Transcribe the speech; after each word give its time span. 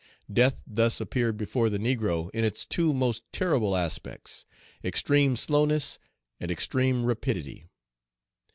Death 0.33 0.63
thus 0.65 0.99
appeared 0.99 1.37
before 1.37 1.69
the 1.69 1.77
negro 1.77 2.31
in 2.31 2.43
its 2.43 2.65
two 2.65 2.91
most 2.91 3.23
terrible 3.31 3.75
aspects, 3.75 4.47
extreme 4.83 5.35
slowness 5.35 5.99
and 6.39 6.49
extreme 6.49 7.05
rapidity. 7.05 7.67